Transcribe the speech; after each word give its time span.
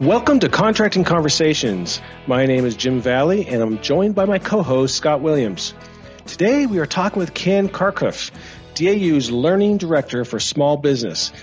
Welcome 0.00 0.40
to 0.40 0.48
Contracting 0.48 1.04
Conversations. 1.04 2.00
My 2.26 2.46
name 2.46 2.64
is 2.64 2.74
Jim 2.74 3.02
Valley, 3.02 3.46
and 3.46 3.62
I'm 3.62 3.82
joined 3.82 4.14
by 4.14 4.24
my 4.24 4.38
co-host 4.38 4.94
Scott 4.94 5.20
Williams. 5.20 5.74
Today 6.24 6.64
we 6.64 6.78
are 6.78 6.86
talking 6.86 7.18
with 7.18 7.34
Ken 7.34 7.68
Carkhuff, 7.68 8.30
DAU's 8.74 9.30
Learning 9.30 9.76
Director 9.76 10.24
for 10.24 10.40
Small 10.40 10.78
Business. 10.78 11.34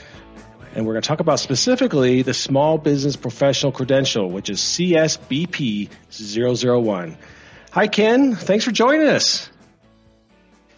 And 0.74 0.88
we're 0.88 0.94
going 0.94 1.04
to 1.04 1.08
talk 1.08 1.20
about 1.20 1.40
specifically 1.40 2.24
the 2.24 2.34
Small 2.34 2.80
Business 2.80 3.16
Professional 3.16 3.72
Credential, 3.72 4.28
which 4.28 4.50
is 4.50 4.58
CSBP 4.58 5.90
001. 6.10 7.16
Hi, 7.74 7.88
Ken. 7.88 8.34
Thanks 8.34 8.66
for 8.66 8.72
joining 8.72 9.08
us. 9.08 9.52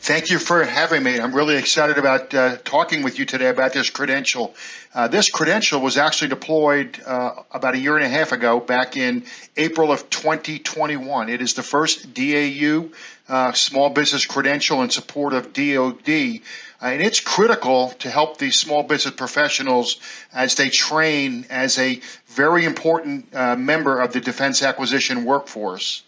Thank 0.01 0.29
you 0.29 0.39
for 0.39 0.63
having 0.63 1.03
me. 1.03 1.19
I'm 1.19 1.35
really 1.35 1.57
excited 1.57 1.97
about 1.97 2.33
uh, 2.33 2.55
talking 2.63 3.03
with 3.03 3.19
you 3.19 3.25
today 3.25 3.49
about 3.49 3.73
this 3.73 3.89
credential. 3.89 4.55
Uh, 4.95 5.09
this 5.09 5.29
credential 5.29 5.81
was 5.81 5.97
actually 5.97 6.29
deployed 6.29 6.97
uh, 7.05 7.43
about 7.51 7.75
a 7.75 7.77
year 7.77 7.97
and 7.97 8.05
a 8.05 8.09
half 8.09 8.31
ago, 8.31 8.61
back 8.61 8.95
in 8.95 9.25
April 9.57 9.91
of 9.91 10.09
2021. 10.09 11.27
It 11.27 11.41
is 11.41 11.53
the 11.53 11.63
first 11.63 12.13
DAU 12.13 12.89
uh, 13.27 13.51
small 13.51 13.89
business 13.89 14.25
credential 14.25 14.81
in 14.83 14.89
support 14.89 15.33
of 15.33 15.51
DoD, 15.51 16.09
uh, 16.09 16.85
and 16.85 17.01
it's 17.01 17.19
critical 17.19 17.89
to 17.99 18.09
help 18.09 18.37
these 18.37 18.55
small 18.55 18.83
business 18.83 19.13
professionals 19.13 19.97
as 20.33 20.55
they 20.55 20.69
train 20.69 21.45
as 21.49 21.77
a 21.77 21.99
very 22.27 22.63
important 22.63 23.35
uh, 23.35 23.57
member 23.57 23.99
of 23.99 24.13
the 24.13 24.21
defense 24.21 24.63
acquisition 24.63 25.25
workforce. 25.25 26.03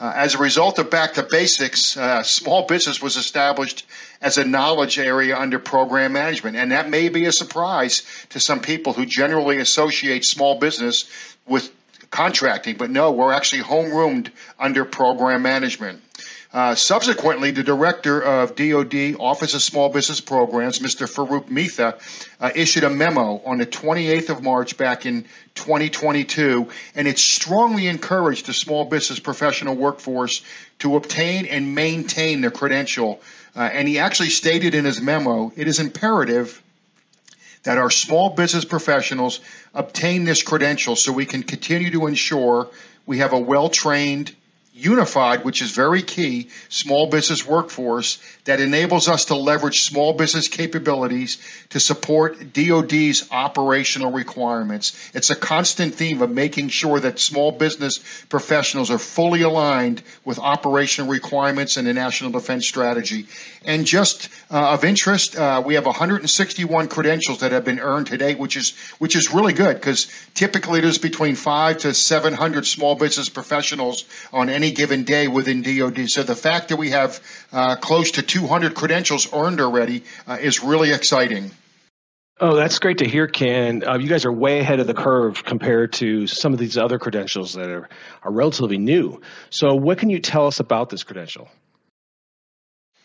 Uh, 0.00 0.10
as 0.16 0.34
a 0.34 0.38
result 0.38 0.78
of 0.78 0.88
Back 0.88 1.14
to 1.14 1.22
Basics, 1.22 1.94
uh, 1.94 2.22
small 2.22 2.66
business 2.66 3.02
was 3.02 3.16
established 3.16 3.86
as 4.22 4.38
a 4.38 4.46
knowledge 4.46 4.98
area 4.98 5.36
under 5.38 5.58
program 5.58 6.14
management. 6.14 6.56
And 6.56 6.72
that 6.72 6.88
may 6.88 7.10
be 7.10 7.26
a 7.26 7.32
surprise 7.32 8.02
to 8.30 8.40
some 8.40 8.60
people 8.60 8.94
who 8.94 9.04
generally 9.04 9.58
associate 9.58 10.24
small 10.24 10.58
business 10.58 11.04
with 11.46 11.70
contracting, 12.10 12.76
but 12.76 12.88
no, 12.88 13.12
we're 13.12 13.32
actually 13.32 13.62
homeroomed 13.62 14.30
under 14.58 14.86
program 14.86 15.42
management. 15.42 16.00
Uh, 16.52 16.74
subsequently, 16.74 17.52
the 17.52 17.62
director 17.62 18.20
of 18.20 18.56
DoD 18.56 19.14
Office 19.20 19.54
of 19.54 19.62
Small 19.62 19.88
Business 19.88 20.20
Programs, 20.20 20.80
Mr. 20.80 21.06
Farouk 21.06 21.48
Mitha, 21.48 21.96
uh, 22.40 22.50
issued 22.56 22.82
a 22.82 22.90
memo 22.90 23.40
on 23.46 23.58
the 23.58 23.66
28th 23.66 24.30
of 24.30 24.42
March 24.42 24.76
back 24.76 25.06
in 25.06 25.22
2022, 25.54 26.68
and 26.96 27.06
it 27.06 27.20
strongly 27.20 27.86
encouraged 27.86 28.46
the 28.46 28.52
small 28.52 28.84
business 28.84 29.20
professional 29.20 29.76
workforce 29.76 30.42
to 30.80 30.96
obtain 30.96 31.46
and 31.46 31.76
maintain 31.76 32.40
their 32.40 32.50
credential. 32.50 33.20
Uh, 33.54 33.60
and 33.60 33.86
he 33.86 34.00
actually 34.00 34.30
stated 34.30 34.74
in 34.74 34.84
his 34.84 35.00
memo, 35.00 35.52
it 35.54 35.68
is 35.68 35.78
imperative 35.78 36.60
that 37.62 37.78
our 37.78 37.90
small 37.90 38.30
business 38.30 38.64
professionals 38.64 39.38
obtain 39.72 40.24
this 40.24 40.42
credential 40.42 40.96
so 40.96 41.12
we 41.12 41.26
can 41.26 41.44
continue 41.44 41.92
to 41.92 42.06
ensure 42.06 42.68
we 43.06 43.18
have 43.18 43.32
a 43.32 43.38
well 43.38 43.68
trained 43.68 44.34
unified, 44.72 45.44
which 45.44 45.62
is 45.62 45.72
very 45.72 46.00
key, 46.00 46.48
small 46.68 47.08
business 47.08 47.46
workforce 47.46 48.18
that 48.44 48.60
enables 48.60 49.08
us 49.08 49.26
to 49.26 49.34
leverage 49.34 49.82
small 49.82 50.12
business 50.12 50.46
capabilities 50.46 51.38
to 51.70 51.80
support 51.80 52.52
DoD's 52.52 53.28
operational 53.32 54.12
requirements. 54.12 55.10
It's 55.12 55.30
a 55.30 55.36
constant 55.36 55.94
theme 55.94 56.22
of 56.22 56.30
making 56.30 56.68
sure 56.68 57.00
that 57.00 57.18
small 57.18 57.50
business 57.50 57.98
professionals 58.28 58.90
are 58.90 58.98
fully 58.98 59.42
aligned 59.42 60.02
with 60.24 60.38
operational 60.38 61.10
requirements 61.10 61.76
and 61.76 61.86
the 61.86 61.92
national 61.92 62.30
defense 62.30 62.66
strategy. 62.66 63.26
And 63.64 63.84
just 63.84 64.28
uh, 64.50 64.74
of 64.74 64.84
interest, 64.84 65.36
uh, 65.36 65.62
we 65.64 65.74
have 65.74 65.86
161 65.86 66.88
credentials 66.88 67.40
that 67.40 67.52
have 67.52 67.64
been 67.64 67.80
earned 67.80 68.06
to 68.08 68.16
date, 68.16 68.38
which 68.38 68.56
is 68.56 68.76
which 68.98 69.16
is 69.16 69.32
really 69.32 69.52
good 69.52 69.74
because 69.76 70.08
typically 70.34 70.80
there's 70.80 70.98
between 70.98 71.34
five 71.34 71.78
to 71.78 71.92
700 71.92 72.66
small 72.66 72.94
business 72.94 73.28
professionals 73.28 74.04
on 74.32 74.48
any 74.60 74.72
given 74.72 75.04
day 75.04 75.26
within 75.26 75.62
DoD. 75.62 76.10
So 76.10 76.22
the 76.22 76.36
fact 76.36 76.68
that 76.68 76.76
we 76.76 76.90
have 76.90 77.18
uh, 77.50 77.76
close 77.76 78.12
to 78.12 78.22
200 78.22 78.74
credentials 78.74 79.32
earned 79.32 79.58
already 79.58 80.04
uh, 80.26 80.36
is 80.38 80.62
really 80.62 80.92
exciting. 80.92 81.50
Oh, 82.38 82.56
that's 82.56 82.78
great 82.78 82.98
to 82.98 83.08
hear, 83.08 83.26
Ken. 83.26 83.82
Uh, 83.86 83.98
you 83.98 84.08
guys 84.08 84.26
are 84.26 84.32
way 84.32 84.60
ahead 84.60 84.80
of 84.80 84.86
the 84.86 84.94
curve 84.94 85.42
compared 85.44 85.94
to 85.94 86.26
some 86.26 86.52
of 86.52 86.58
these 86.58 86.76
other 86.76 86.98
credentials 86.98 87.54
that 87.54 87.68
are, 87.68 87.88
are 88.22 88.32
relatively 88.32 88.76
new. 88.76 89.22
So, 89.48 89.74
what 89.74 89.98
can 89.98 90.10
you 90.10 90.20
tell 90.20 90.46
us 90.46 90.60
about 90.60 90.90
this 90.90 91.04
credential? 91.04 91.48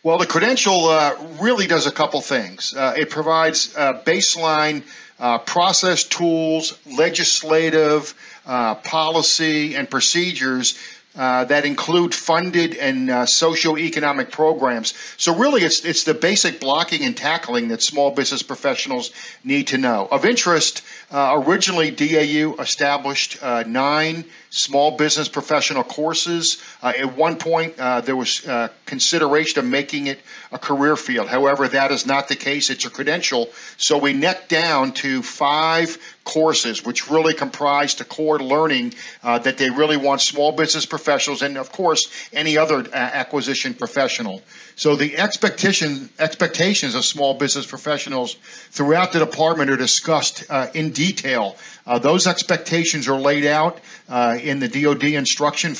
Well, 0.02 0.18
the 0.18 0.26
credential 0.26 0.86
uh, 0.86 1.16
really 1.40 1.66
does 1.66 1.86
a 1.86 1.90
couple 1.90 2.20
things. 2.20 2.74
Uh, 2.74 2.94
it 2.96 3.10
provides 3.10 3.76
uh, 3.76 4.02
baseline 4.04 4.84
uh, 5.18 5.38
process 5.38 6.04
tools, 6.04 6.78
legislative, 6.86 8.14
uh, 8.46 8.76
policy, 8.76 9.74
and 9.74 9.90
procedures 9.90 10.78
uh, 11.16 11.44
that 11.44 11.64
include 11.64 12.14
funded 12.14 12.74
and 12.74 13.10
uh, 13.10 13.26
socio-economic 13.26 14.30
programs. 14.30 14.92
So 15.16 15.34
really, 15.34 15.62
it's 15.62 15.84
it's 15.84 16.04
the 16.04 16.14
basic 16.14 16.60
blocking 16.60 17.02
and 17.02 17.16
tackling 17.16 17.68
that 17.68 17.82
small 17.82 18.10
business 18.10 18.42
professionals 18.42 19.10
need 19.42 19.68
to 19.68 19.78
know. 19.78 20.06
Of 20.10 20.24
interest, 20.24 20.82
uh, 21.10 21.42
originally 21.46 21.90
DAU 21.90 22.54
established 22.60 23.42
uh, 23.42 23.64
nine 23.66 24.24
small 24.50 24.96
business 24.96 25.28
professional 25.28 25.84
courses. 25.84 26.62
Uh, 26.82 26.92
at 26.98 27.16
one 27.16 27.36
point, 27.36 27.76
there 27.76 28.16
was 28.16 28.46
consideration 28.84 29.58
of 29.58 29.64
making 29.64 30.06
it 30.06 30.20
a 30.52 30.58
career 30.58 30.96
field. 30.96 31.28
However, 31.28 31.68
that 31.68 31.92
is 31.92 32.06
not 32.06 32.28
the 32.28 32.36
case. 32.36 32.70
It's 32.70 32.84
a 32.84 32.90
credential. 32.90 33.50
So 33.76 33.98
we 33.98 34.12
necked 34.12 34.48
down 34.48 34.92
to 34.94 35.22
five 35.22 35.98
courses, 36.26 36.84
which 36.84 37.08
really 37.08 37.32
comprise 37.32 37.94
the 37.94 38.04
core 38.04 38.38
learning 38.38 38.92
uh, 39.22 39.38
that 39.38 39.56
they 39.56 39.70
really 39.70 39.96
want 39.96 40.20
small 40.20 40.52
business 40.52 40.84
professionals 40.84 41.40
and, 41.40 41.56
of 41.56 41.72
course, 41.72 42.28
any 42.32 42.58
other 42.58 42.80
uh, 42.80 42.90
acquisition 42.92 43.72
professional. 43.72 44.42
So 44.74 44.96
the 44.96 45.16
expectation 45.16 46.10
expectations 46.18 46.94
of 46.94 47.04
small 47.04 47.32
business 47.32 47.64
professionals 47.64 48.34
throughout 48.70 49.12
the 49.12 49.20
department 49.20 49.70
are 49.70 49.78
discussed 49.78 50.44
uh, 50.50 50.66
in 50.74 50.90
detail. 50.90 51.56
Uh, 51.86 51.98
those 51.98 52.26
expectations 52.26 53.08
are 53.08 53.18
laid 53.18 53.46
out 53.46 53.78
uh, 54.08 54.36
in 54.42 54.58
the 54.58 54.68
DoD 54.68 55.04
instruction 55.04 55.74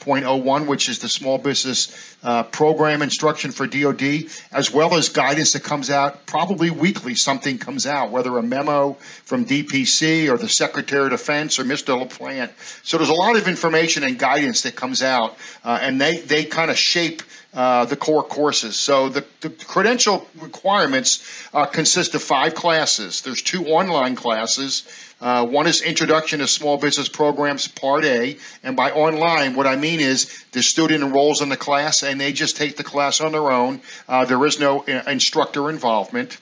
42050.01, 0.00 0.66
which 0.66 0.88
is 0.88 0.98
the 1.00 1.08
small 1.08 1.38
business 1.38 2.16
uh, 2.22 2.42
program 2.44 3.02
instruction 3.02 3.50
for 3.50 3.66
DoD, 3.66 4.24
as 4.52 4.72
well 4.72 4.94
as 4.94 5.08
guidance 5.08 5.52
that 5.52 5.64
comes 5.64 5.90
out 5.90 6.26
probably 6.26 6.70
weekly. 6.70 7.14
Something 7.14 7.58
comes 7.58 7.86
out, 7.86 8.10
whether 8.10 8.36
a 8.38 8.42
memo 8.42 8.94
from 9.24 9.44
DPC 9.44 10.30
or 10.30 10.38
the 10.38 10.48
Secretary 10.48 11.04
of 11.04 11.10
Defense 11.10 11.58
or 11.58 11.64
Mr. 11.64 12.00
LaPlante. 12.00 12.50
So 12.84 12.96
there's 12.96 13.08
a 13.10 13.14
lot 13.14 13.36
of 13.36 13.48
information 13.48 14.04
and 14.04 14.18
guidance 14.18 14.62
that 14.62 14.76
comes 14.76 15.02
out, 15.02 15.36
uh, 15.64 15.78
and 15.80 16.00
they 16.00 16.18
they 16.18 16.44
kind 16.44 16.70
of 16.70 16.78
shape 16.78 17.22
uh, 17.54 17.86
the 17.86 17.96
core 17.96 18.22
courses. 18.22 18.78
So 18.78 19.08
the, 19.08 19.24
the 19.40 19.48
credential 19.50 20.26
requirements 20.38 21.48
uh, 21.54 21.66
consist 21.66 22.14
of 22.14 22.22
five 22.22 22.54
classes. 22.54 23.22
There's 23.22 23.42
two 23.42 23.66
online 23.66 24.16
classes. 24.16 24.86
Uh, 25.20 25.46
one 25.46 25.66
is 25.66 25.80
Introduction 25.82 26.40
to 26.40 26.46
Small 26.46 26.76
Business 26.76 27.08
Programs, 27.08 27.66
Part 27.66 28.04
A. 28.04 28.36
And 28.62 28.76
by 28.76 28.92
online, 28.92 29.56
what 29.56 29.66
I 29.66 29.76
mean 29.76 30.00
is 30.00 30.44
the 30.52 30.62
student 30.62 31.02
enrolls 31.02 31.40
in 31.40 31.48
the 31.48 31.56
class 31.56 32.02
and 32.02 32.20
they 32.20 32.32
just 32.32 32.56
take 32.56 32.76
the 32.76 32.84
class 32.84 33.20
on 33.20 33.32
their 33.32 33.50
own. 33.50 33.80
Uh, 34.06 34.24
there 34.26 34.44
is 34.44 34.60
no 34.60 34.82
instructor 34.82 35.70
involvement. 35.70 36.38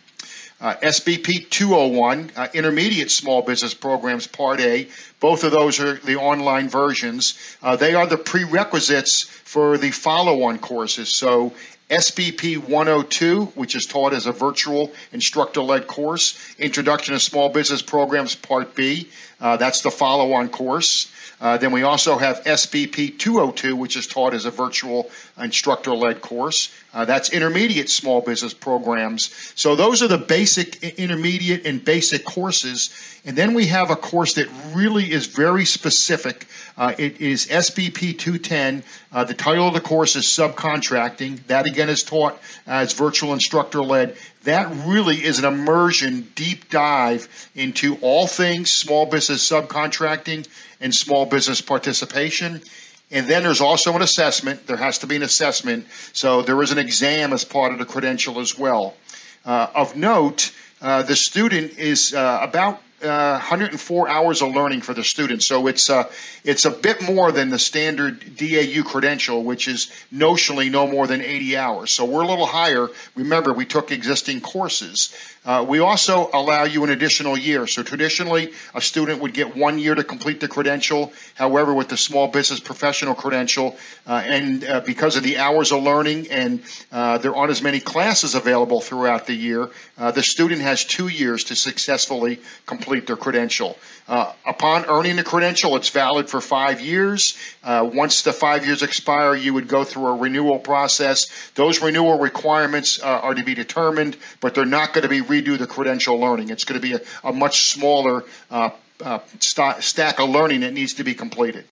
Uh, 0.59 0.75
SBP 0.83 1.51
201, 1.51 2.31
uh, 2.35 2.49
Intermediate 2.55 3.11
Small 3.11 3.43
Business 3.43 3.75
Programs, 3.75 4.27
Part 4.27 4.59
A. 4.61 4.89
Both 5.21 5.45
of 5.45 5.53
those 5.53 5.81
are 5.81 5.95
the 5.97 6.17
online 6.17 6.71
versions. 6.71 7.39
Uh, 7.63 7.77
they 7.77 7.95
are 7.95 8.07
the 8.07 8.17
prerequisites 8.17 9.23
for 9.23 9.77
the 9.77 9.91
follow 9.91 10.45
on 10.45 10.59
courses. 10.59 11.11
So, 11.11 11.53
SBP 11.91 12.57
102, 12.57 13.45
which 13.55 13.77
is 13.77 13.87
taught 13.87 14.15
as 14.15 14.27
a 14.27 14.33
virtual 14.33 14.93
instructor 15.13 15.61
led 15.61 15.87
course, 15.87 16.37
Introduction 16.59 17.15
to 17.15 17.21
Small 17.21 17.51
Business 17.51 17.83
Programs, 17.83 18.35
Part 18.35 18.75
B. 18.75 19.09
Uh, 19.41 19.57
that's 19.57 19.83
the 19.83 19.91
follow 19.91 20.33
on 20.33 20.49
course. 20.49 21.13
Uh, 21.39 21.59
then 21.59 21.71
we 21.71 21.83
also 21.83 22.17
have 22.17 22.45
SBP 22.45 23.19
202, 23.19 23.77
which 23.77 23.97
is 23.97 24.07
taught 24.07 24.33
as 24.33 24.47
a 24.47 24.51
virtual 24.51 25.11
instructor 25.39 25.93
led 25.93 26.23
course. 26.23 26.73
Uh, 26.95 27.05
that's 27.05 27.31
intermediate 27.31 27.91
small 27.91 28.23
business 28.23 28.55
programs. 28.55 29.31
So 29.55 29.77
those 29.77 30.03
are 30.03 30.09
the 30.09 30.17
basic, 30.17 30.83
intermediate, 30.83 31.67
and 31.67 31.85
basic 31.85 32.25
courses. 32.25 32.89
And 33.27 33.37
then 33.37 33.53
we 33.53 33.67
have 33.67 33.91
a 33.91 33.97
course 33.97 34.35
that 34.35 34.49
really 34.75 35.13
is 35.13 35.27
very 35.27 35.67
specific. 35.67 36.47
Uh, 36.79 36.95
it 36.97 37.21
is 37.21 37.49
SBP 37.49 38.19
210. 38.19 38.83
Uh, 39.13 39.25
the 39.25 39.35
title 39.35 39.69
of 39.69 39.75
the 39.75 39.81
course 39.83 40.17
is 40.17 40.25
Subcontracting. 40.25 41.47
That 41.49 41.67
again 41.67 41.91
is 41.91 42.03
taught 42.03 42.41
as 42.67 42.95
virtual 42.95 43.35
instructor 43.35 43.83
led. 43.83 44.17
That 44.47 44.87
really 44.87 45.17
is 45.17 45.41
an 45.41 45.45
immersion, 45.45 46.29
deep 46.37 46.71
dive 46.71 47.29
into 47.57 47.97
all 48.01 48.29
things 48.29 48.73
small 48.73 49.05
business 49.05 49.51
subcontracting 49.51 50.47
and 50.81 50.95
small 50.95 51.27
business 51.27 51.61
participation. 51.61 52.63
And 53.11 53.27
then 53.27 53.43
there's 53.43 53.61
also 53.61 53.95
an 53.97 54.03
assessment. 54.03 54.69
There 54.69 54.77
has 54.77 54.99
to 54.99 55.09
be 55.09 55.17
an 55.17 55.25
assessment. 55.25 55.89
So 56.13 56.43
there 56.43 56.63
is 56.63 56.71
an 56.71 56.79
exam 56.79 57.33
as 57.33 57.45
part 57.45 57.73
of 57.73 57.81
the 57.81 57.85
credential 57.85 58.39
as 58.39 58.57
well. 58.57 58.95
Uh, 59.45 59.67
of 59.75 59.97
note, 59.97 60.53
uh, 60.81 61.03
the 61.03 61.17
student 61.17 61.79
is 61.79 62.15
uh, 62.15 62.39
about 62.41 62.81
uh, 63.03 63.33
104 63.33 64.09
hours 64.09 64.41
of 64.41 64.55
learning 64.55 64.81
for 64.81 64.95
the 64.95 65.05
student. 65.05 65.43
So 65.43 65.67
it's 65.67 65.91
uh, 65.91 66.11
it's 66.45 66.65
a 66.65 66.71
bit 66.71 67.03
more 67.03 67.31
than 67.31 67.51
the 67.51 67.59
standard 67.59 68.37
DAU 68.37 68.83
credential, 68.85 69.43
which 69.45 69.69
is 69.69 69.91
notionally 70.13 70.71
no 70.71 70.87
more 70.87 71.07
than 71.07 71.21
80 71.21 71.57
hours. 71.57 71.91
So 71.91 72.05
we're 72.07 72.23
a 72.23 72.27
little 72.27 72.47
higher. 72.47 72.89
Remember, 73.15 73.53
we 73.53 73.67
took 73.67 73.93
existing 73.93 74.41
courses. 74.41 75.15
Uh, 75.45 75.65
we 75.69 75.79
also 75.79 76.29
allow 76.33 76.65
you 76.65 76.83
an 76.85 76.91
additional 76.91 77.39
year. 77.39 77.67
So 77.67 77.83
traditionally, 77.83 78.53
a 78.75 78.81
student 78.81 79.21
would 79.21 79.33
get 79.33 79.55
one 79.57 79.79
year 79.79 79.95
to 79.95 80.03
complete 80.03 80.41
the 80.41 80.49
credential. 80.49 81.13
However, 81.35 81.73
with 81.73 81.89
the 81.89 81.97
small 81.97 82.29
business 82.29 82.59
professional 82.59 83.15
credential, 83.15 83.77
uh, 84.07 84.23
and 84.25 84.65
uh, 84.65 84.81
because 84.81 85.17
of 85.17 85.23
the 85.23 85.39
hours 85.39 85.71
of 85.71 85.83
learning 85.83 86.29
and 86.31 86.63
uh, 86.91 87.19
there 87.19 87.37
aren't 87.37 87.53
as 87.53 87.63
many 87.63 87.79
classes 87.79 88.35
available 88.35 88.81
throughout 88.81 89.27
the 89.27 89.35
year, 89.35 89.71
the 89.97 90.23
student 90.23 90.63
has 90.63 90.85
two 90.85 91.09
years 91.09 91.45
to 91.45 91.55
successfully 91.55 92.41
complete 92.65 92.86
their 93.07 93.17
credential. 93.17 93.77
Uh, 94.09 94.33
upon 94.47 94.87
earning 94.87 95.17
the 95.17 95.25
credential, 95.25 95.77
it's 95.77 95.91
valid 95.91 96.31
for 96.31 96.41
five 96.41 96.81
years. 96.81 97.37
Uh, 97.65 97.89
once 97.93 98.23
the 98.23 98.33
five 98.33 98.65
years 98.65 98.83
expire, 98.83 99.35
you 99.35 99.53
would 99.55 99.69
go 99.69 99.85
through 99.85 100.07
a 100.07 100.17
renewal 100.17 100.59
process. 100.59 101.51
Those 101.55 101.83
renewal 101.83 102.19
requirements 102.19 103.03
uh, 103.03 103.07
are 103.07 103.35
to 103.35 103.45
be 103.45 103.55
determined, 103.55 104.17
but 104.41 104.55
they're 104.55 104.65
not 104.65 104.93
going 104.93 105.03
to 105.03 105.09
be 105.09 105.21
redo 105.21 105.59
the 105.59 105.67
credential 105.67 106.19
learning. 106.19 106.51
It's 106.51 106.65
going 106.65 106.81
to 106.81 106.87
be 106.87 106.95
a, 106.95 107.01
a 107.25 107.33
much 107.33 107.73
smaller 107.73 108.25
uh, 108.51 108.71
uh, 109.03 109.19
st- 109.41 109.83
stack 109.83 110.21
of 110.21 110.29
learning 110.29 110.61
that 110.61 110.73
needs 110.73 110.95
to 110.95 111.05
be 111.05 111.15
completed. 111.15 111.65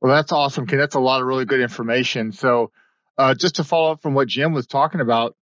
Well, 0.00 0.14
that's 0.14 0.32
awesome, 0.32 0.66
Ken. 0.66 0.78
That's 0.78 0.94
a 0.94 1.00
lot 1.00 1.20
of 1.20 1.26
really 1.26 1.44
good 1.44 1.60
information. 1.60 2.32
So, 2.32 2.70
uh, 3.18 3.34
just 3.34 3.56
to 3.56 3.64
follow 3.64 3.92
up 3.92 4.02
from 4.02 4.14
what 4.14 4.28
Jim 4.28 4.52
was 4.52 4.66
talking 4.66 5.00
about 5.00 5.36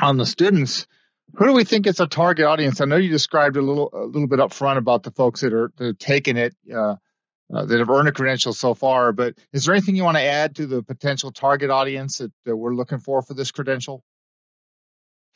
on 0.00 0.16
the 0.16 0.24
students, 0.24 0.86
who 1.34 1.46
do 1.46 1.52
we 1.52 1.64
think 1.64 1.86
is 1.86 2.00
a 2.00 2.06
target 2.06 2.46
audience? 2.46 2.80
I 2.80 2.84
know 2.84 2.96
you 2.96 3.10
described 3.10 3.56
a 3.56 3.62
little 3.62 3.90
a 3.92 4.04
little 4.04 4.28
bit 4.28 4.40
up 4.40 4.52
front 4.52 4.78
about 4.78 5.02
the 5.02 5.10
folks 5.10 5.40
that 5.40 5.52
are 5.52 5.72
that 5.76 5.84
have 5.84 5.98
taken 5.98 6.36
it, 6.36 6.54
uh, 6.72 6.96
uh, 7.54 7.64
that 7.64 7.78
have 7.78 7.90
earned 7.90 8.08
a 8.08 8.12
credential 8.12 8.52
so 8.52 8.74
far. 8.74 9.12
But 9.12 9.34
is 9.52 9.64
there 9.64 9.74
anything 9.74 9.96
you 9.96 10.04
want 10.04 10.16
to 10.16 10.22
add 10.22 10.56
to 10.56 10.66
the 10.66 10.82
potential 10.82 11.32
target 11.32 11.70
audience 11.70 12.18
that, 12.18 12.32
that 12.44 12.56
we're 12.56 12.74
looking 12.74 12.98
for 12.98 13.22
for 13.22 13.34
this 13.34 13.50
credential? 13.50 14.02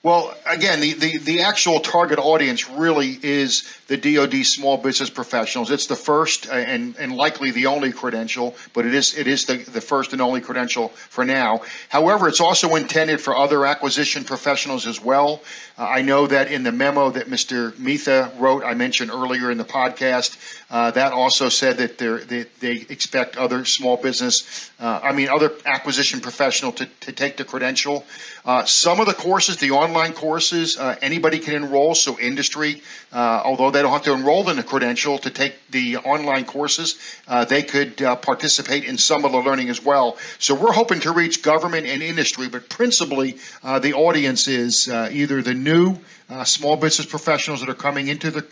Well, 0.04 0.36
again, 0.44 0.80
the, 0.80 0.92
the, 0.92 1.16
the, 1.16 1.40
actual 1.40 1.80
target 1.80 2.18
audience 2.18 2.68
really 2.68 3.18
is 3.22 3.64
the 3.86 3.96
DoD 3.96 4.44
small 4.44 4.76
business 4.76 5.08
professionals. 5.08 5.70
It's 5.70 5.86
the 5.86 5.96
first 5.96 6.46
and, 6.46 6.94
and 6.98 7.16
likely 7.16 7.52
the 7.52 7.66
only 7.66 7.90
credential, 7.90 8.54
but 8.74 8.84
it 8.84 8.94
is 8.94 9.16
it 9.16 9.26
is 9.26 9.46
the, 9.46 9.56
the 9.56 9.80
first 9.80 10.12
and 10.12 10.20
only 10.20 10.42
credential 10.42 10.88
for 10.88 11.24
now. 11.24 11.62
However, 11.88 12.28
it's 12.28 12.42
also 12.42 12.74
intended 12.74 13.22
for 13.22 13.34
other 13.34 13.64
acquisition 13.64 14.24
professionals 14.24 14.86
as 14.86 15.00
well. 15.02 15.40
Uh, 15.78 15.84
I 15.84 16.02
know 16.02 16.26
that 16.26 16.52
in 16.52 16.64
the 16.64 16.72
memo 16.72 17.10
that 17.10 17.28
Mr. 17.28 17.76
Mitha 17.78 18.30
wrote, 18.38 18.62
I 18.62 18.74
mentioned 18.74 19.10
earlier 19.10 19.50
in 19.50 19.56
the 19.56 19.64
podcast, 19.64 20.36
uh, 20.70 20.90
that 20.90 21.14
also 21.14 21.48
said 21.48 21.78
that 21.78 21.96
they 21.96 22.44
they 22.60 22.84
expect 22.90 23.38
other 23.38 23.64
small 23.64 23.96
business, 23.96 24.70
uh, 24.78 25.00
I 25.02 25.12
mean, 25.12 25.30
other 25.30 25.50
acquisition 25.64 26.20
professional 26.20 26.72
to, 26.72 26.86
to 27.00 27.12
take 27.12 27.38
the 27.38 27.44
credential. 27.44 28.04
Uh, 28.44 28.64
some 28.66 29.00
of 29.00 29.06
the 29.06 29.14
courses, 29.14 29.56
the 29.56 29.70
online 29.70 29.93
courses, 30.12 30.76
uh, 30.76 30.96
anybody 31.00 31.38
can 31.38 31.54
enroll. 31.54 31.94
So 31.94 32.18
industry, 32.18 32.82
uh, 33.12 33.42
although 33.44 33.70
they 33.70 33.82
don't 33.82 33.92
have 33.92 34.02
to 34.02 34.12
enroll 34.12 34.48
in 34.50 34.58
a 34.58 34.62
credential 34.62 35.18
to 35.18 35.30
take 35.30 35.54
the 35.70 35.98
online 35.98 36.44
courses, 36.44 36.98
uh, 37.28 37.44
they 37.44 37.62
could 37.62 38.02
uh, 38.02 38.16
participate 38.16 38.84
in 38.84 38.98
some 38.98 39.24
of 39.24 39.32
the 39.32 39.38
learning 39.38 39.70
as 39.70 39.82
well. 39.82 40.16
So 40.38 40.54
we're 40.54 40.72
hoping 40.72 41.00
to 41.00 41.12
reach 41.12 41.42
government 41.42 41.86
and 41.86 42.02
industry, 42.02 42.48
but 42.48 42.68
principally 42.68 43.38
uh, 43.62 43.78
the 43.78 43.94
audience 43.94 44.48
is 44.48 44.88
either 44.88 45.42
the 45.42 45.54
new 45.54 45.98
small 46.44 46.76
business 46.76 47.06
professionals 47.06 47.60
that 47.60 47.68
are 47.68 47.74
coming 47.74 48.08
into 48.08 48.30
the 48.30 48.44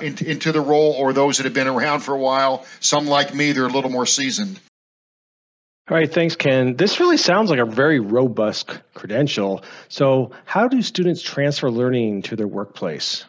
into, 0.00 0.28
into 0.28 0.52
the 0.52 0.60
role, 0.60 0.92
or 0.92 1.12
those 1.12 1.38
that 1.38 1.44
have 1.44 1.54
been 1.54 1.68
around 1.68 2.00
for 2.00 2.14
a 2.14 2.18
while. 2.18 2.66
Some 2.80 3.06
like 3.06 3.34
me, 3.34 3.52
they're 3.52 3.66
a 3.66 3.72
little 3.72 3.90
more 3.90 4.06
seasoned. 4.06 4.60
All 5.90 5.96
right, 5.96 6.12
thanks, 6.12 6.36
Ken. 6.36 6.76
This 6.76 7.00
really 7.00 7.16
sounds 7.16 7.50
like 7.50 7.58
a 7.58 7.64
very 7.64 7.98
robust 7.98 8.78
credential. 8.94 9.64
So, 9.88 10.30
how 10.44 10.68
do 10.68 10.82
students 10.82 11.20
transfer 11.20 11.68
learning 11.68 12.22
to 12.22 12.36
their 12.36 12.46
workplace? 12.46 13.24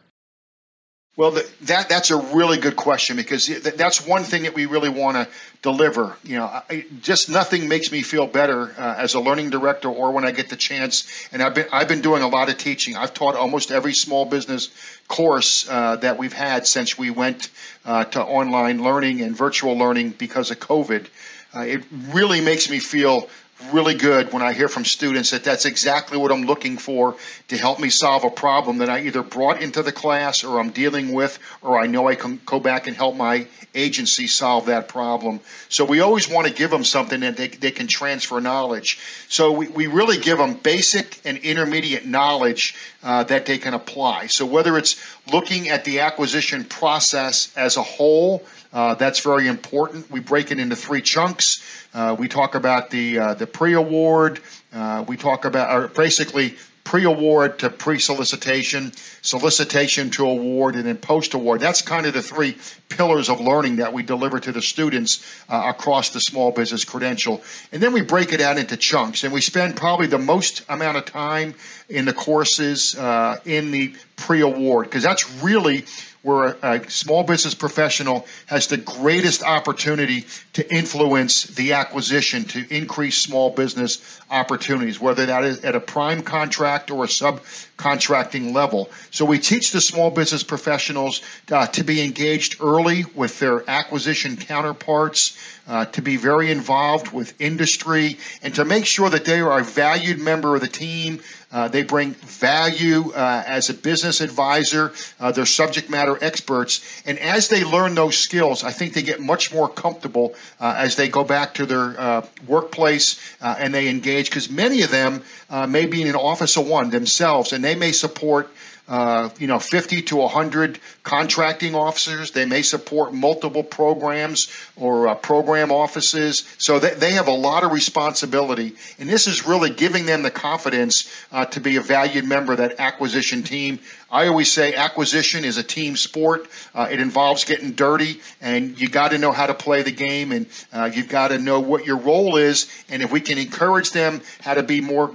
Well, 1.18 1.32
that 1.64 1.90
that's 1.90 2.12
a 2.12 2.18
really 2.18 2.60
good 2.60 2.76
question 2.76 3.18
because 3.18 3.48
that's 3.48 4.06
one 4.06 4.22
thing 4.22 4.44
that 4.44 4.54
we 4.54 4.68
really 4.68 4.90
want 4.90 5.18
to 5.18 5.28
deliver. 5.64 6.16
You 6.24 6.38
know, 6.38 6.46
I, 6.46 6.86
just 7.02 7.30
nothing 7.32 7.68
makes 7.68 7.92
me 7.92 8.04
feel 8.04 8.28
better 8.28 8.72
uh, 8.78 8.96
as 8.96 9.16
a 9.16 9.20
learning 9.20 9.50
director 9.50 9.90
or 9.90 10.12
when 10.12 10.24
I 10.24 10.30
get 10.30 10.50
the 10.50 10.56
chance. 10.56 11.28
And 11.32 11.42
I've 11.42 11.56
been 11.56 11.68
I've 11.74 11.88
been 11.88 12.02
doing 12.02 12.22
a 12.22 12.28
lot 12.28 12.50
of 12.50 12.60
teaching. 12.60 12.96
I've 12.96 13.16
taught 13.16 13.36
almost 13.36 13.72
every 13.72 13.94
small 13.94 14.26
business 14.26 14.70
course 15.08 15.68
uh, 15.68 15.96
that 15.98 16.20
we've 16.20 16.32
had 16.32 16.68
since 16.68 16.96
we 16.96 17.10
went 17.10 17.50
uh, 17.86 18.04
to 18.06 18.24
online 18.24 18.84
learning 18.84 19.22
and 19.22 19.36
virtual 19.36 19.76
learning 19.76 20.12
because 20.12 20.52
of 20.52 20.60
COVID. 20.60 21.08
Uh, 21.54 21.62
it 21.62 21.84
really 22.10 22.42
makes 22.42 22.70
me 22.70 22.80
feel 22.80 23.30
really 23.72 23.96
good 23.96 24.34
when 24.34 24.42
I 24.42 24.54
hear 24.54 24.68
from 24.68 24.86
students 24.86 25.32
that 25.32 25.44
that's 25.44 25.66
exactly 25.66 26.18
what 26.18 26.32
I'm 26.32 26.44
looking 26.44 26.78
for 26.78 27.16
to 27.50 27.58
help 27.58 27.80
me 27.80 27.90
solve 27.90 28.24
a 28.24 28.30
problem 28.30 28.80
that 28.80 28.90
I 28.90 29.02
either 29.02 29.24
brought 29.24 29.62
into 29.62 29.84
the 29.84 29.92
class 29.92 30.44
or 30.44 30.60
I'm 30.60 30.72
dealing 30.72 31.14
with, 31.14 31.38
or 31.62 31.80
I 31.80 31.88
know 31.88 32.08
I 32.08 32.16
can 32.16 32.40
go 32.46 32.60
back 32.60 32.88
and 32.88 32.96
help 32.96 33.16
my 33.16 33.48
agency 33.74 34.28
solve 34.28 34.66
that 34.66 34.88
problem. 34.88 35.40
So 35.70 35.86
we 35.86 36.02
always 36.02 36.30
want 36.30 36.48
to 36.48 36.54
give 36.54 36.70
them 36.70 36.84
something 36.84 37.22
that 37.22 37.38
they, 37.38 37.48
they 37.48 37.72
can 37.72 37.88
transfer 37.88 38.42
knowledge. 38.42 39.00
So 39.30 39.52
we, 39.52 39.68
we 39.68 39.88
really 39.88 40.18
give 40.18 40.38
them 40.38 40.56
basic 40.56 41.20
and 41.26 41.38
intermediate 41.38 42.06
knowledge 42.06 42.76
uh, 43.04 43.24
that 43.26 43.46
they 43.46 43.58
can 43.58 43.74
apply. 43.74 44.28
So 44.28 44.46
whether 44.46 44.78
it's 44.78 45.02
looking 45.32 45.70
at 45.70 45.86
the 45.86 46.02
acquisition 46.02 46.66
process 46.66 47.56
as 47.56 47.78
a 47.78 47.84
whole, 47.84 48.44
uh, 48.74 48.96
that's 48.96 49.20
very 49.20 49.48
important. 49.48 50.10
We 50.10 50.22
break 50.22 50.52
it 50.52 50.60
into 50.60 50.76
three 50.76 51.02
chunks. 51.02 51.62
Uh, 51.94 52.16
we 52.18 52.30
talk 52.30 52.56
about 52.56 52.90
the 52.90 53.20
uh, 53.20 53.34
the 53.34 53.48
pre-award. 53.54 54.40
Uh, 54.74 55.04
we 55.08 55.18
talk 55.18 55.46
about 55.46 55.94
basically 55.96 56.56
pre-award 56.84 57.60
to 57.60 57.70
pre-solicitation, 57.70 58.92
solicitation 59.22 60.10
to 60.10 60.26
award, 60.26 60.76
and 60.76 60.86
then 60.86 60.98
post-award. 60.98 61.62
That's 61.62 61.82
kind 61.82 62.06
of 62.06 62.14
the 62.14 62.22
three 62.22 62.58
pillars 62.90 63.30
of 63.30 63.40
learning 63.40 63.78
that 63.78 63.94
we 63.94 64.04
deliver 64.04 64.40
to 64.40 64.52
the 64.52 64.62
students 64.62 65.24
uh, 65.48 65.72
across 65.74 66.10
the 66.10 66.20
small 66.20 66.52
business 66.52 66.84
credential. 66.84 67.42
And 67.72 67.82
then 67.82 67.94
we 67.94 68.02
break 68.02 68.34
it 68.34 68.42
out 68.42 68.58
into 68.58 68.78
chunks, 68.78 69.24
and 69.24 69.32
we 69.32 69.42
spend 69.42 69.76
probably 69.76 70.08
the 70.08 70.18
most 70.18 70.64
amount 70.68 70.98
of 70.98 71.06
time 71.06 71.54
in 71.88 72.06
the 72.06 72.14
courses 72.14 72.96
uh, 72.98 73.40
in 73.46 73.72
the 73.72 73.96
pre-award 74.22 74.86
because 74.86 75.04
that's 75.04 75.30
really 75.42 75.86
where 76.22 76.56
a, 76.62 76.90
small 76.90 77.24
business 77.24 77.56
professional 77.56 78.28
has 78.46 78.68
the 78.68 78.78
greatest 78.78 79.44
opportunity 79.44 80.26
to 80.54 80.74
influence 80.74 81.44
the 81.44 81.74
acquisition 81.74 82.44
to 82.44 82.64
increase 82.70 83.18
small 83.18 83.50
business 83.50 84.20
opportunities, 84.30 85.00
whether 85.00 85.26
that 85.26 85.44
is 85.44 85.64
at 85.66 85.76
a 85.76 85.80
prime 85.80 86.22
contract 86.22 86.92
or 86.92 87.06
a 87.06 87.08
subcontracting 87.08 88.54
level. 88.54 88.90
So 89.10 89.26
we 89.26 89.40
teach 89.40 89.72
the 89.72 89.82
small 89.82 90.12
business 90.12 90.44
professionals 90.44 91.22
uh, 91.52 91.68
to 91.68 91.84
be 91.84 92.04
engaged 92.04 92.62
early 92.62 93.06
with 93.16 93.40
their 93.40 93.68
acquisition 93.68 94.38
counterparts, 94.38 95.38
uh, 95.68 95.86
to 95.86 96.02
be 96.02 96.18
very 96.18 96.52
involved 96.52 97.12
with 97.12 97.40
industry, 97.42 98.18
and 98.44 98.54
to 98.56 98.66
make 98.66 98.86
sure 98.86 99.10
that 99.10 99.26
they 99.26 99.42
are 99.42 99.60
a 99.60 99.64
valued 99.64 100.20
member 100.20 100.56
of 100.56 100.62
the 100.62 100.68
team. 100.68 101.22
Uh, 101.52 101.68
they 101.68 101.84
bring 101.84 102.14
value 102.14 103.12
uh, 103.12 103.44
as 103.46 103.70
a 103.70 103.74
business 103.74 104.22
advisor. 104.22 104.94
Uh, 105.20 105.32
they're 105.32 105.46
subject 105.46 105.90
matter 105.90 106.18
experts. 106.22 107.02
And 107.06 107.20
as 107.20 107.50
they 107.50 107.64
learn 107.64 107.94
those 107.96 108.18
skills, 108.18 108.64
I 108.64 108.72
think 108.72 108.94
they 108.94 109.02
get 109.02 109.20
much 109.20 109.54
more 109.54 109.68
comfortable 109.68 110.36
uh, 110.60 110.76
as 110.78 110.96
they 110.96 111.10
go 111.10 111.24
back 111.24 111.56
to 111.56 111.66
their 111.66 112.00
uh, 112.00 112.26
workplace 112.48 113.20
and 113.42 113.74
they 113.74 113.90
engage 113.90 114.30
because 114.30 114.50
many 114.50 114.84
of 114.84 114.92
them 114.92 115.24
may 115.68 115.86
be 115.86 116.02
in 116.02 116.08
an 116.08 116.16
office 116.16 116.58
of 116.58 116.68
one 116.68 116.90
themselves 116.90 117.54
and 117.54 117.64
they 117.64 117.76
may 117.76 117.92
support 117.92 118.50
uh, 118.92 119.30
you 119.40 119.48
know, 119.48 119.58
50 119.58 120.02
to 120.02 120.18
100 120.18 120.78
contracting 121.02 121.76
officers. 121.76 122.32
They 122.32 122.44
may 122.44 122.62
support 122.62 123.14
multiple 123.14 123.64
programs 123.64 124.52
or 124.76 125.08
uh, 125.08 125.16
program 125.16 125.72
offices. 125.72 126.44
So 126.58 126.78
they, 126.80 126.94
they 126.96 127.12
have 127.14 127.30
a 127.30 127.34
lot 127.34 127.64
of 127.64 127.72
responsibility. 127.72 128.76
And 129.00 129.08
this 129.08 129.28
is 129.28 129.48
really 129.48 129.70
giving 129.70 130.06
them 130.06 130.24
the 130.24 130.30
confidence 130.30 131.10
uh, 131.32 131.46
to 131.46 131.62
be 131.62 131.78
a 131.78 131.82
valued 131.82 132.26
member 132.26 132.52
of 132.52 132.58
that 132.58 132.82
acquisition 132.82 133.44
team. 133.44 133.80
I 134.12 134.28
always 134.28 134.52
say 134.52 134.76
acquisition 134.76 135.46
is 135.46 135.58
a 135.58 135.64
team 135.64 135.96
sport. 135.96 136.50
Uh, 136.76 136.90
it 136.92 137.00
involves 137.00 137.46
getting 137.46 137.72
dirty, 137.72 138.20
and 138.42 138.78
you 138.78 138.90
got 138.90 139.12
to 139.12 139.18
know 139.18 139.32
how 139.32 139.48
to 139.48 139.54
play 139.54 139.84
the 139.84 139.94
game, 139.94 140.34
and 140.34 140.48
uh, 140.74 140.92
you've 140.94 141.08
got 141.08 141.30
to 141.30 141.40
know 141.40 141.62
what 141.62 141.86
your 141.86 141.96
role 141.96 142.36
is. 142.36 142.70
And 142.90 143.02
if 143.02 143.10
we 143.10 143.22
can 143.22 143.38
encourage 143.38 143.92
them 143.92 144.20
how 144.42 144.56
to 144.56 144.64
be 144.64 144.82
more 144.82 145.12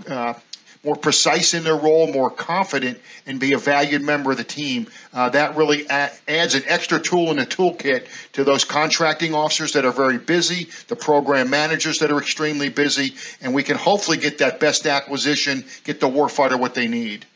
more 0.87 0.97
precise 0.97 1.52
in 1.52 1.64
their 1.64 1.76
role, 1.76 2.11
more 2.11 2.31
confident, 2.31 2.99
and 3.26 3.40
be 3.40 3.52
a 3.52 3.59
valued 3.59 4.02
member 4.02 4.31
of 4.31 4.37
the 4.37 4.45
team. 4.45 4.87
Uh, 5.12 5.28
that 5.31 5.57
really 5.57 5.87
adds 5.90 6.55
an 6.55 6.62
extra 6.66 7.00
tool 7.00 7.31
in 7.33 7.37
the 7.37 7.45
toolkit 7.45 8.07
to 8.33 8.45
those 8.45 8.64
contracting 8.64 9.35
officers 9.35 9.73
that 9.73 9.85
are 9.85 9.93
very 9.93 10.16
busy, 10.16 10.69
the 10.87 10.97
program 10.97 11.50
managers 11.50 11.99
that 11.99 12.12
are 12.12 12.19
extremely 12.19 12.69
busy, 12.69 13.14
and 13.43 13.52
we 13.52 13.64
can 13.64 13.76
hopefully 13.76 14.16
get 14.16 14.38
that 14.38 14.61
best 14.61 14.87
acquisition, 14.87 15.64
get 15.85 15.99
the 15.99 16.09
warfighter 16.09 16.59
what 16.59 16.75
they 16.75 16.87
need. 16.87 17.26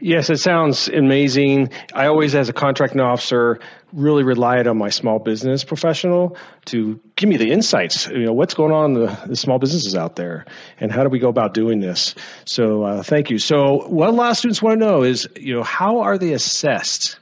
Yes, 0.00 0.30
it 0.30 0.36
sounds 0.38 0.88
amazing. 0.88 1.70
I 1.92 2.06
always, 2.06 2.34
as 2.36 2.48
a 2.48 2.52
contracting 2.52 3.00
officer, 3.00 3.58
really 3.92 4.22
relied 4.22 4.68
on 4.68 4.78
my 4.78 4.90
small 4.90 5.18
business 5.18 5.64
professional 5.64 6.36
to 6.66 7.00
give 7.16 7.28
me 7.28 7.36
the 7.36 7.50
insights. 7.50 8.06
You 8.06 8.26
know, 8.26 8.32
what's 8.32 8.54
going 8.54 8.72
on 8.72 8.94
in 8.94 9.06
the, 9.06 9.18
the 9.26 9.36
small 9.36 9.58
businesses 9.58 9.96
out 9.96 10.14
there, 10.14 10.46
and 10.78 10.92
how 10.92 11.02
do 11.02 11.08
we 11.08 11.18
go 11.18 11.28
about 11.28 11.52
doing 11.52 11.80
this? 11.80 12.14
So, 12.44 12.84
uh, 12.84 13.02
thank 13.02 13.30
you. 13.30 13.38
So, 13.38 13.88
what 13.88 14.08
a 14.08 14.12
lot 14.12 14.30
of 14.30 14.36
students 14.36 14.62
want 14.62 14.78
to 14.78 14.86
know 14.86 15.02
is, 15.02 15.26
you 15.36 15.56
know, 15.56 15.64
how 15.64 16.00
are 16.00 16.16
they 16.16 16.32
assessed? 16.32 17.18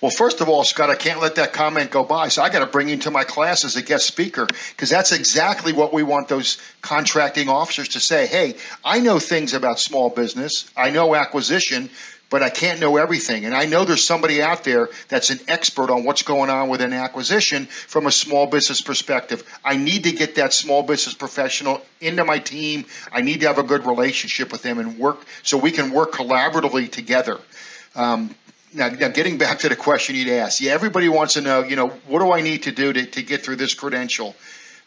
Well, 0.00 0.10
first 0.10 0.40
of 0.40 0.48
all, 0.48 0.64
Scott, 0.64 0.90
I 0.90 0.96
can't 0.96 1.20
let 1.20 1.36
that 1.36 1.52
comment 1.52 1.90
go 1.90 2.04
by. 2.04 2.28
So 2.28 2.42
I 2.42 2.50
got 2.50 2.58
to 2.58 2.66
bring 2.66 2.88
you 2.88 2.98
to 2.98 3.10
my 3.10 3.24
class 3.24 3.64
as 3.64 3.76
a 3.76 3.82
guest 3.82 4.06
speaker 4.06 4.46
because 4.46 4.90
that's 4.90 5.12
exactly 5.12 5.72
what 5.72 5.92
we 5.92 6.02
want 6.02 6.28
those 6.28 6.58
contracting 6.82 7.48
officers 7.48 7.88
to 7.90 8.00
say. 8.00 8.26
Hey, 8.26 8.56
I 8.84 9.00
know 9.00 9.18
things 9.18 9.54
about 9.54 9.78
small 9.78 10.10
business. 10.10 10.68
I 10.76 10.90
know 10.90 11.14
acquisition, 11.14 11.90
but 12.28 12.42
I 12.42 12.50
can't 12.50 12.80
know 12.80 12.96
everything. 12.96 13.44
And 13.44 13.54
I 13.54 13.66
know 13.66 13.84
there's 13.84 14.02
somebody 14.02 14.42
out 14.42 14.64
there 14.64 14.88
that's 15.08 15.30
an 15.30 15.38
expert 15.46 15.88
on 15.90 16.02
what's 16.02 16.22
going 16.22 16.50
on 16.50 16.68
with 16.68 16.80
an 16.80 16.92
acquisition 16.92 17.66
from 17.66 18.08
a 18.08 18.12
small 18.12 18.48
business 18.48 18.80
perspective. 18.80 19.44
I 19.64 19.76
need 19.76 20.04
to 20.04 20.12
get 20.12 20.34
that 20.34 20.52
small 20.52 20.82
business 20.82 21.14
professional 21.14 21.80
into 22.00 22.24
my 22.24 22.40
team. 22.40 22.86
I 23.12 23.20
need 23.20 23.42
to 23.42 23.46
have 23.46 23.58
a 23.58 23.62
good 23.62 23.86
relationship 23.86 24.50
with 24.50 24.62
them 24.62 24.80
and 24.80 24.98
work 24.98 25.24
so 25.44 25.56
we 25.56 25.70
can 25.70 25.92
work 25.92 26.12
collaboratively 26.12 26.90
together. 26.90 27.38
Um, 27.94 28.34
now, 28.74 28.88
now, 28.88 29.08
getting 29.08 29.38
back 29.38 29.60
to 29.60 29.68
the 29.68 29.76
question 29.76 30.16
you'd 30.16 30.28
asked, 30.28 30.60
yeah, 30.60 30.72
everybody 30.72 31.08
wants 31.08 31.34
to 31.34 31.40
know, 31.40 31.62
you 31.62 31.76
know, 31.76 31.88
what 32.08 32.18
do 32.18 32.32
I 32.32 32.40
need 32.40 32.64
to 32.64 32.72
do 32.72 32.92
to, 32.92 33.06
to 33.06 33.22
get 33.22 33.44
through 33.44 33.56
this 33.56 33.74
credential? 33.74 34.34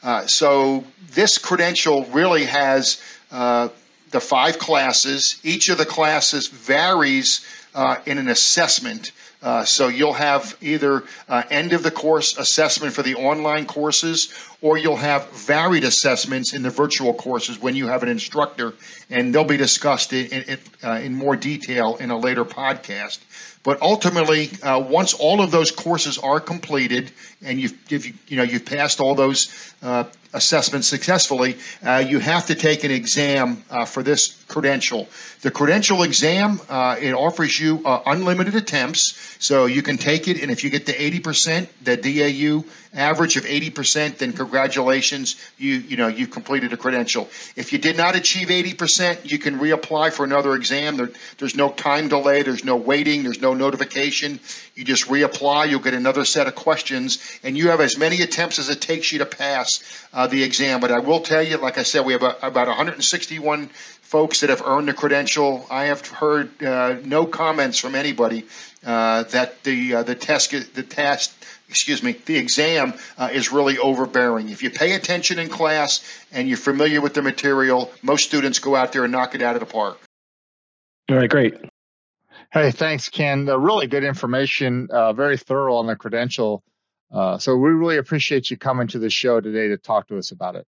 Uh, 0.04 0.28
so 0.28 0.84
this 1.12 1.38
credential 1.38 2.06
really 2.06 2.46
has 2.46 3.02
uh, 3.32 3.70
the 4.12 4.20
five 4.20 4.60
classes. 4.60 5.40
Each 5.44 5.70
of 5.70 5.78
the 5.78 5.86
classes 5.86 6.48
varies 6.48 7.46
uh, 7.74 7.98
in 8.06 8.18
an 8.18 8.28
assessment. 8.28 9.12
Uh, 9.42 9.64
so 9.64 9.88
you'll 9.88 10.14
have 10.14 10.58
either 10.62 11.04
uh, 11.30 11.44
end 11.52 11.74
of 11.74 11.84
the 11.84 11.92
course 11.92 12.38
assessment 12.38 12.94
for 12.94 13.04
the 13.04 13.16
online 13.16 13.66
courses, 13.66 14.34
or 14.62 14.78
you'll 14.78 14.96
have 14.96 15.30
varied 15.30 15.84
assessments 15.84 16.54
in 16.54 16.64
the 16.64 16.72
virtual 16.72 17.14
courses 17.14 17.60
when 17.60 17.76
you 17.76 17.88
have 17.88 18.02
an 18.02 18.10
instructor, 18.10 18.74
and 19.12 19.34
they'll 19.34 19.44
be 19.44 19.58
discussed 19.58 20.12
in, 20.12 20.26
in, 20.44 20.58
uh, 20.84 20.94
in 20.94 21.14
more 21.14 21.36
detail 21.36 21.98
in 21.98 22.10
a 22.10 22.18
later 22.18 22.46
podcast. 22.46 23.20
But 23.62 23.82
ultimately, 23.82 24.50
uh, 24.64 24.80
once 24.80 25.14
all 25.14 25.42
of 25.42 25.52
those 25.52 25.72
courses 25.72 26.18
are 26.18 26.40
completed 26.40 27.12
and 27.44 27.60
you've, 27.60 27.92
you, 27.92 28.14
you 28.28 28.38
know 28.38 28.44
you've 28.44 28.66
passed 28.66 29.02
all 29.02 29.14
those 29.14 29.74
uh, 29.84 30.06
assessments 30.34 30.88
successfully, 30.88 31.58
you 32.08 32.20
have 32.20 32.48
to 32.48 32.56
take 32.56 32.84
an 32.86 32.92
exam 32.92 33.58
for 33.88 34.04
this 34.04 34.42
credential. 34.48 35.10
The 35.42 35.52
credential 35.52 36.04
exam 36.04 36.62
it 36.70 37.14
offers 37.14 37.60
you 37.60 37.82
unlimited 37.86 38.56
attempts, 38.56 39.27
so 39.40 39.66
you 39.66 39.82
can 39.82 39.98
take 39.98 40.28
it, 40.28 40.42
and 40.42 40.52
if 40.52 40.64
you 40.64 40.70
get 40.70 40.88
to 40.88 40.94
80%, 40.94 41.68
the 41.84 41.98
DAU 41.98 42.64
average 42.94 43.38
of 43.38 43.44
80%, 43.44 44.18
then 44.18 44.34
congratulations, 44.34 45.36
you 45.58 45.76
you 45.76 45.98
know 45.98 46.08
you've 46.08 46.32
completed 46.32 46.74
a 46.74 46.78
credential. 46.78 47.30
If 47.56 47.72
you 47.72 47.80
did 47.80 47.98
not 47.98 48.16
achieve 48.16 48.48
80%, 48.48 49.30
you 49.30 49.38
can 49.38 49.60
reapply 49.60 50.12
for 50.12 50.24
another 50.24 50.56
exam. 50.56 50.98
There, 50.98 51.10
there's 51.38 51.56
no 51.56 51.70
time 51.70 52.08
delay, 52.08 52.42
there's 52.42 52.66
no 52.66 52.76
waiting, 52.76 53.24
there's 53.24 53.42
no 53.42 53.54
notification. 53.54 54.40
You 54.76 54.84
just 54.84 55.08
reapply, 55.08 55.70
you'll 55.70 55.80
get 55.80 55.94
another 55.94 56.26
set 56.26 56.48
of 56.48 56.56
questions, 56.56 57.20
and 57.44 57.58
you 57.58 57.70
have 57.70 57.82
as 57.82 57.98
many 57.98 58.22
attempts 58.22 58.60
as 58.60 58.70
it 58.70 58.82
takes 58.82 59.12
you 59.12 59.20
to 59.20 59.26
pass 59.26 59.84
uh, 60.14 60.28
the 60.28 60.44
exam. 60.44 60.80
But 60.80 60.92
I 60.92 61.00
will 61.00 61.22
tell 61.22 61.44
you, 61.44 61.58
like 61.58 61.78
I 61.78 61.84
said, 61.84 62.06
we 62.06 62.14
have 62.14 62.24
a, 62.24 62.36
about 62.42 62.68
161 62.68 63.70
folks 64.02 64.40
that 64.40 64.50
have 64.50 64.62
earned 64.66 64.88
the 64.88 64.94
credential. 64.94 65.68
I 65.70 65.86
have 65.86 66.08
heard 66.08 66.64
uh, 66.64 66.96
no 67.04 67.26
comments 67.26 67.78
from 67.78 67.94
anybody 67.94 68.46
uh, 68.88 69.24
that 69.24 69.64
the 69.64 69.96
uh, 69.96 70.04
the 70.04 70.16
test 70.16 70.52
the 70.74 70.84
test 70.84 71.34
excuse 71.70 72.02
me 72.02 72.14
the 72.26 72.38
exam 72.38 72.94
uh, 73.18 73.30
is 73.32 73.52
really 73.52 73.78
overbearing. 73.78 74.50
If 74.50 74.64
you 74.64 74.70
pay 74.70 74.94
attention 74.94 75.40
in 75.40 75.50
class 75.50 76.02
and 76.32 76.48
you're 76.48 76.58
familiar 76.58 77.02
with 77.02 77.14
the 77.14 77.22
material, 77.22 77.92
most 78.02 78.24
students 78.24 78.60
go 78.60 78.76
out 78.76 78.94
there 78.94 79.04
and 79.04 79.12
knock 79.12 79.36
it 79.36 79.42
out 79.42 79.56
of 79.56 79.60
the 79.60 79.66
park. 79.66 80.00
All 81.10 81.18
right, 81.18 81.30
great. 81.30 81.56
Hey, 82.52 82.72
thanks, 82.72 83.10
Ken. 83.10 83.50
Uh, 83.50 83.58
really 83.58 83.88
good 83.88 84.06
information, 84.06 84.88
uh, 84.90 85.12
very 85.12 85.38
thorough 85.38 85.76
on 85.76 85.88
the 85.88 85.98
credential. 85.98 86.64
Uh, 87.12 87.38
so 87.38 87.56
we 87.56 87.72
really 87.72 87.98
appreciate 87.98 88.50
you 88.50 88.58
coming 88.58 88.88
to 88.88 89.00
the 89.00 89.10
show 89.10 89.42
today 89.42 89.68
to 89.70 89.78
talk 89.78 90.08
to 90.08 90.18
us 90.18 90.32
about 90.32 90.56
it. 90.56 90.66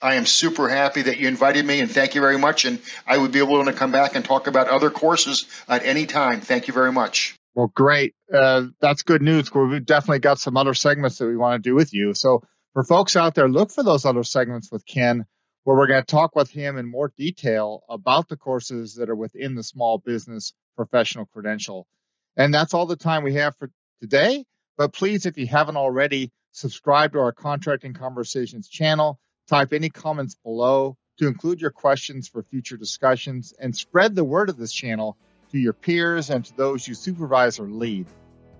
I 0.00 0.16
am 0.16 0.26
super 0.26 0.68
happy 0.68 1.02
that 1.02 1.18
you 1.18 1.28
invited 1.28 1.64
me 1.64 1.80
and 1.80 1.90
thank 1.90 2.14
you 2.14 2.20
very 2.20 2.38
much. 2.38 2.64
And 2.64 2.80
I 3.06 3.16
would 3.16 3.32
be 3.32 3.40
willing 3.42 3.66
to 3.66 3.72
come 3.72 3.92
back 3.92 4.14
and 4.14 4.24
talk 4.24 4.46
about 4.46 4.68
other 4.68 4.90
courses 4.90 5.46
at 5.68 5.84
any 5.84 6.06
time. 6.06 6.40
Thank 6.40 6.68
you 6.68 6.74
very 6.74 6.92
much. 6.92 7.34
Well, 7.54 7.72
great. 7.74 8.14
Uh, 8.32 8.66
that's 8.80 9.02
good 9.02 9.22
news. 9.22 9.52
We've 9.52 9.84
definitely 9.84 10.18
got 10.18 10.38
some 10.38 10.56
other 10.58 10.74
segments 10.74 11.16
that 11.18 11.26
we 11.26 11.36
want 11.36 11.62
to 11.62 11.68
do 11.68 11.74
with 11.74 11.94
you. 11.94 12.12
So 12.12 12.42
for 12.74 12.84
folks 12.84 13.16
out 13.16 13.34
there, 13.34 13.48
look 13.48 13.70
for 13.70 13.82
those 13.82 14.04
other 14.04 14.24
segments 14.24 14.70
with 14.70 14.84
Ken 14.84 15.24
where 15.64 15.76
we're 15.76 15.88
going 15.88 16.02
to 16.02 16.06
talk 16.06 16.36
with 16.36 16.48
him 16.50 16.76
in 16.76 16.88
more 16.88 17.12
detail 17.16 17.82
about 17.88 18.28
the 18.28 18.36
courses 18.36 18.94
that 18.94 19.10
are 19.10 19.16
within 19.16 19.56
the 19.56 19.64
small 19.64 19.98
business 19.98 20.52
professional 20.76 21.26
credential. 21.26 21.88
And 22.36 22.54
that's 22.54 22.72
all 22.72 22.86
the 22.86 22.94
time 22.94 23.24
we 23.24 23.34
have 23.34 23.56
for 23.56 23.70
today. 24.00 24.44
But 24.78 24.92
please, 24.92 25.26
if 25.26 25.38
you 25.38 25.46
haven't 25.48 25.76
already, 25.76 26.30
subscribe 26.52 27.14
to 27.14 27.18
our 27.18 27.32
Contracting 27.32 27.94
Conversations 27.94 28.68
channel, 28.68 29.18
type 29.46 29.72
any 29.72 29.88
comments 29.88 30.34
below 30.34 30.96
to 31.18 31.26
include 31.26 31.60
your 31.60 31.70
questions 31.70 32.28
for 32.28 32.42
future 32.42 32.76
discussions, 32.76 33.54
and 33.58 33.74
spread 33.74 34.14
the 34.14 34.24
word 34.24 34.50
of 34.50 34.56
this 34.56 34.72
channel 34.72 35.16
to 35.50 35.58
your 35.58 35.72
peers 35.72 36.28
and 36.30 36.44
to 36.44 36.56
those 36.56 36.86
you 36.86 36.94
supervise 36.94 37.58
or 37.58 37.68
lead. 37.68 38.06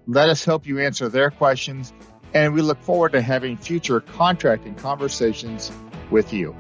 Let 0.07 0.29
us 0.29 0.45
help 0.45 0.67
you 0.67 0.79
answer 0.79 1.09
their 1.09 1.31
questions, 1.31 1.93
and 2.33 2.55
we 2.55 2.63
look 2.63 2.81
forward 2.81 3.13
to 3.13 3.21
having 3.21 3.57
future 3.57 4.01
contracting 4.01 4.75
conversations 4.75 5.71
with 6.11 6.33
you. 6.33 6.57